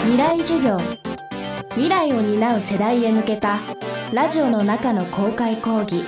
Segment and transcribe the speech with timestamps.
[0.00, 0.78] 未来授業。
[1.70, 3.58] 未来を担う世代へ向けた
[4.12, 6.02] ラジオの中の公開講義。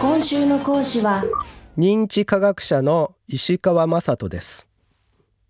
[0.00, 1.22] 今週の講師は
[1.78, 4.66] 認知科学者の石川雅人です。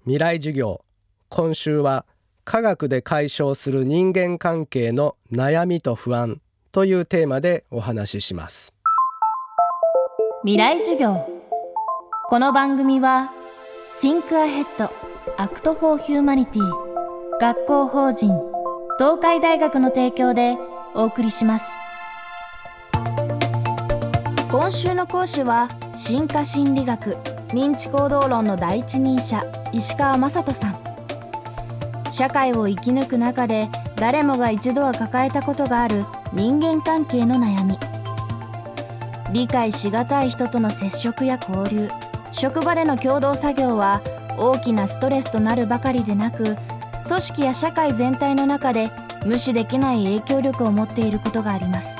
[0.03, 0.85] 未来授業。
[1.29, 2.05] 今週は
[2.45, 6.41] 科学で解消する人間関係の悩みと不安。
[6.73, 8.75] というテーマでお話しします。
[10.43, 11.27] 未来授業。
[12.29, 13.33] この番組は
[13.99, 14.91] Think Ahead
[15.39, 16.61] Act for Humanity
[17.39, 18.31] 学校法人
[18.99, 20.57] 東海大学の提供で
[20.95, 21.77] お送りします。
[24.51, 27.19] 今週の講師は進化心理学
[27.49, 30.79] 認知行動論の第一人者石川雅人さん。
[32.11, 37.79] 社会を生き抜く中で誰もが一度は抱えたことがある人間関係の悩み。
[39.35, 41.91] 理解しがたい人との接触や交流。
[42.33, 44.01] 職場での共同作業は
[44.39, 46.57] 大きなストレスとなるばかりでなく
[47.07, 48.91] 組織や社会全体の中で
[49.25, 51.97] 無視できない影響力を持っていることがあります。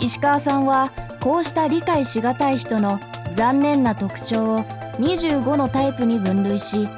[0.00, 0.90] 石川さんは
[1.20, 3.00] こうした理解しがたい人の
[3.34, 4.64] 残念な特徴を
[4.98, 6.88] 25のタイプに分類し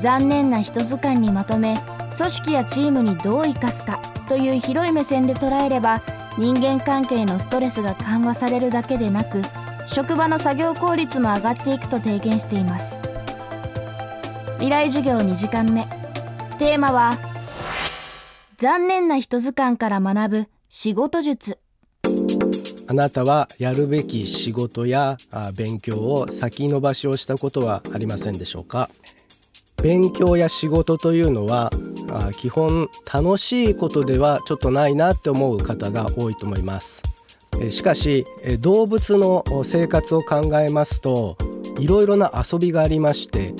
[0.00, 1.78] 残念な人図鑑にまとめ
[2.16, 6.00] 組織やチームにどう生かすかという広い目線で捉えれば
[6.38, 9.42] 人間関係のストレスが緩和されるだけでなく
[9.86, 12.98] 職場の作業効率も上がっていくと提言しています。
[14.54, 15.86] 未来授業2時間目。
[16.58, 17.18] テーマは
[18.58, 21.58] 残念な人図鑑から学ぶ仕事術。
[22.86, 25.16] あなたはやるべき仕事や
[25.56, 28.88] 勉強を先延ばしをしたことはありませんでしょうか？
[29.82, 31.70] 勉強や仕事というのは
[32.40, 37.02] 基本楽しいことではちょっとないなって思う方が多いと思います。
[37.70, 38.26] しかし
[38.60, 41.36] 動物の生活を考えますと
[41.78, 43.54] いろいろな遊びがありまして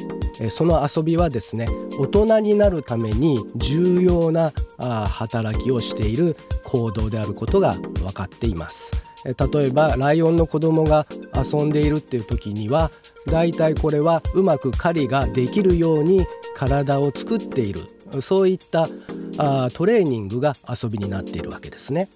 [0.50, 1.66] その遊びはですね
[1.98, 8.92] 大人になるために重要な働きをしている行動であることが分かっています。
[9.24, 12.90] 例えばライオンの子供が遊んでいるっていう時には
[13.26, 17.80] だいたいこれはうまく狩りができるように体を作っている。
[18.20, 18.86] そういった
[19.38, 22.08] あトレーニングが遊びになっているわけですね。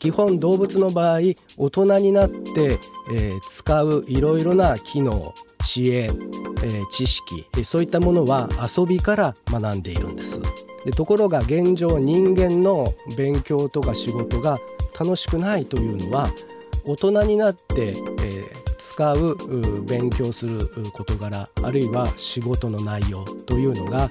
[0.00, 1.20] 基本動物の場合
[1.58, 2.78] 大人になって、
[3.12, 5.32] えー、使ういろいろな機能
[5.64, 10.40] 知恵、えー、知識そういったものは遊びから学んでいるんです
[10.84, 14.58] でところが現状人間の勉強とか仕事が
[14.98, 16.28] 楽しくないというのは
[16.84, 18.55] 大人になって、えー、
[18.96, 19.36] 使う
[19.84, 20.58] 勉強する
[20.94, 24.08] 事柄あるいは仕事の内容というのが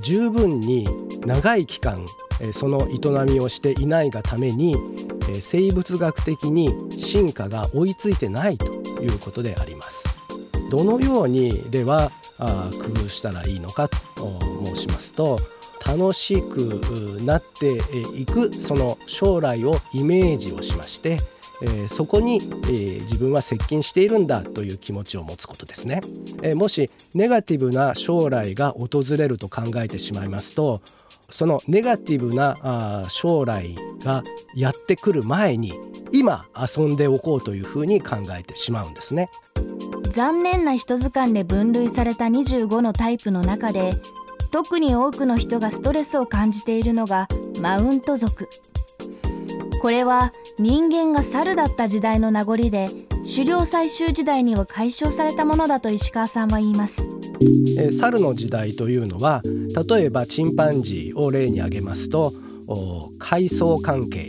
[0.00, 0.86] 十分に
[1.26, 2.06] 長い期間
[2.52, 4.76] その営みをしていないがために
[5.40, 8.66] 生物学的に進化が追いついてないと
[9.02, 10.04] いうことであります。
[10.70, 13.98] どのようにでは工夫したらいいのかと
[14.66, 15.40] 申しますと
[15.84, 17.80] 楽しくなって
[18.14, 21.18] いくその将来をイメージをしまして、
[21.62, 26.00] えそこに、え自分は接近しているんだという気持ちを持つことですね、
[26.42, 30.80] えもしネガティブな将来が訪れると考えてしまいますと
[31.30, 33.74] そのネガティブな将来
[34.04, 34.22] が
[34.54, 35.72] やってくる前に
[36.12, 39.28] 今遊んでおこうというふうに考えてしまうんですね。
[40.12, 43.92] 残念な人図鑑で分類された25のタイプの中で
[44.50, 47.28] 特に多くの人がストレスを感じているのが
[47.60, 48.48] マウント族。
[49.80, 52.88] これは人間が猿だった時代の名残で
[53.36, 57.06] 狩猟採集時代には解消されたものだと石川さんは言います。
[57.92, 59.42] 猿の時代というのは
[59.88, 62.32] 例えばチンパンジーを例に挙げますと
[63.18, 64.26] 階層関係、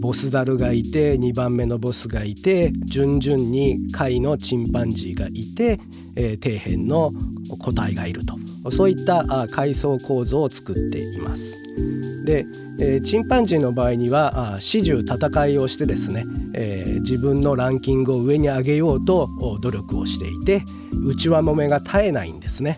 [0.00, 5.78] ボスザルがいて2番目のボスがいて順々に下位のチンパンジーがいて、
[6.42, 7.12] 底辺の
[7.60, 8.36] 個体がいると。
[8.72, 11.61] そういった階層構造を作っています。
[12.24, 12.44] で、
[12.80, 16.24] えー、チンパンジーの場合には始終戦いをしてですね、
[16.54, 19.28] えー、自分のランキングを上に上げようと
[19.60, 20.64] 努力をしていて
[21.04, 22.76] 内輪もめが絶えないんですね。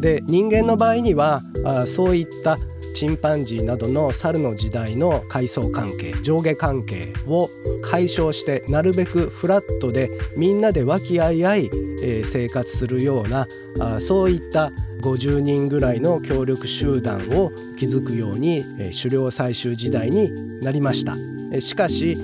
[0.00, 2.56] で人間の場合にはあそういった
[2.98, 7.48] チンパンジーなどの猿の時代の階層関係上下関係を
[7.80, 11.66] 解消してなるべくフラットでみんなで和気あいあい、
[12.02, 13.46] えー、生活するような
[13.80, 14.70] あそういった
[15.04, 20.28] 50人ぐらいの協力集団を築くように、えー、狩猟採集時代に
[20.62, 21.12] なりました。
[21.52, 22.16] えー、しかし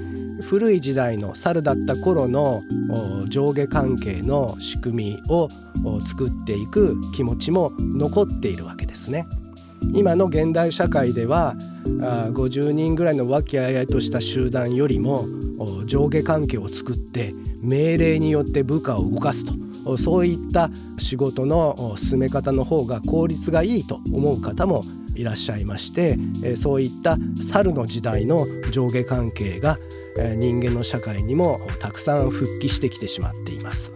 [0.43, 2.63] 古い時代の猿だった頃の
[3.29, 5.49] 上下関係の仕組みを
[6.01, 9.25] 作っていく気持ちも残っているわけですね。
[9.93, 11.55] 今の現代社会では
[11.85, 15.25] 50人ぐらいの和気あいあいとした集団よりも
[15.87, 17.33] 上下関係を作って
[17.63, 24.81] 命令によって部下を動かすとそういった仕事の進め方の方が効率がいいと思う方も
[25.17, 26.17] いらっしゃいまして
[26.57, 27.17] そういった
[27.51, 28.39] 猿の時代の
[28.73, 29.77] 上下関係が
[30.39, 33.93] 人間の社会にもたくさん復帰してきてしまっています。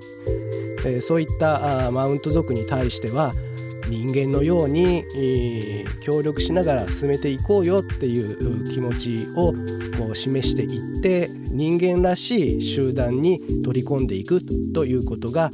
[1.02, 3.32] そういったマウント族に対しては
[3.88, 5.04] 人間のように
[6.02, 9.52] 協力しながら進めていこうよっていう気持ちを
[9.98, 14.40] こう示していって人間らしい集団に取り込んでいく
[14.74, 15.50] ということが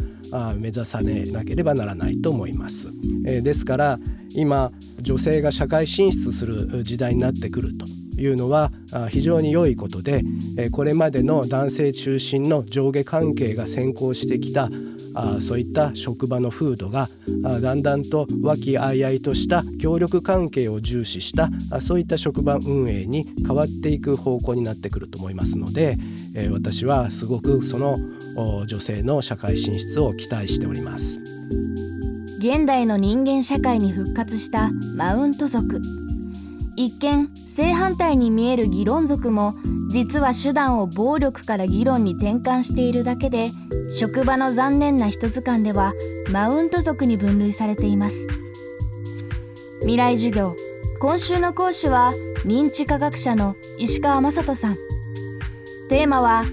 [0.57, 2.93] 目指されなければならないと思います。
[3.27, 3.99] えですから
[4.37, 4.71] 今
[5.01, 7.87] 女性が社会進出する時代になってくると
[8.19, 8.71] いうのは
[9.11, 10.23] 非常に良いことで
[10.73, 14.69] これまでの男性中心の上下関係が先行してきた
[15.49, 17.07] そういった職場の風土が
[17.63, 21.49] だんだんと和気あいあいとした協力関係を重視した
[21.81, 25.97] そういった職場運営に変わっていく方向になってくると思いますので
[26.53, 27.97] 私はすごくその
[28.67, 31.25] 女性の社会進出を期待しております。
[32.45, 34.69] 現代の人間社会に復活した
[34.99, 35.81] マウント族
[36.77, 39.53] 一見正反対に見える議論族も
[39.89, 43.47] 実は手段を暴力から議論に転換しているだけで
[43.97, 45.93] 職場の残念な人図鑑では
[46.33, 48.27] マウント族に分類されています。
[49.81, 50.57] 未来授業
[51.01, 52.11] 今週の講師は
[52.45, 54.75] 認知科学者の石川雅人さん。
[55.91, 56.45] テーマは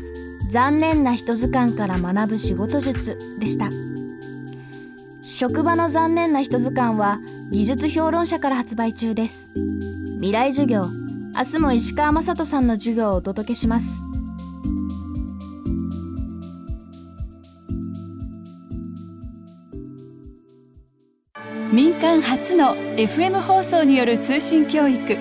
[0.51, 3.69] 残念な人図鑑から学ぶ仕事術でした。
[5.23, 7.19] 職場の残念な人図鑑は
[7.51, 9.53] 技術評論者から発売中です。
[10.21, 10.83] 未来授業。
[11.35, 14.03] 明日も石川雅人さんの授業をお届けします。
[21.73, 25.17] 民間初の FM 放送による通信教育。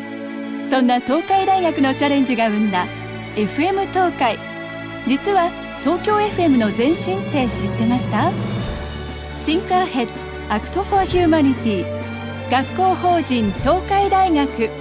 [0.69, 2.85] そんな東海大学のチャレンジが生んだ
[3.37, 4.39] FM 東海。
[5.09, 5.51] 実は
[5.81, 8.31] 東京 FM の前身って知ってました
[9.47, 10.09] ？Think Ahead
[10.51, 11.87] Act for Humanity
[12.51, 14.80] 学校法人東海大学。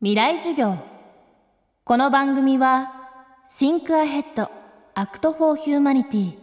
[0.00, 0.76] 未来授業
[1.82, 2.92] この番組は
[3.50, 4.48] Think Ahead
[4.94, 6.38] Act for Humanity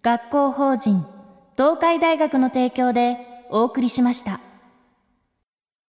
[0.00, 1.04] 学校法人
[1.54, 3.18] 東海大学の提供で
[3.50, 4.40] お送りしました。